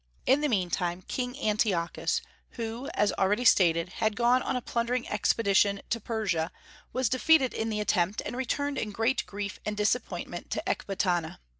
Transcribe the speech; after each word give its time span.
In 0.25 0.41
the 0.41 0.47
meantime 0.49 1.03
King 1.03 1.39
Antiochus, 1.39 2.21
who, 2.53 2.89
as 2.95 3.11
already 3.19 3.45
stated, 3.45 3.89
had 3.99 4.15
gone 4.15 4.41
on 4.41 4.55
a 4.55 4.59
plundering 4.63 5.07
expedition 5.07 5.79
to 5.91 5.99
Persia, 5.99 6.51
was 6.91 7.07
defeated 7.07 7.53
in 7.53 7.69
the 7.69 7.79
attempt, 7.79 8.19
and 8.25 8.35
returned 8.35 8.79
in 8.79 8.89
great 8.89 9.23
grief 9.27 9.59
and 9.63 9.77
disappointment 9.77 10.49
to 10.49 10.63
Ecbatana. 10.65 11.37